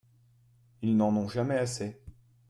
[0.81, 2.01] Ils n'en ont jamais assez.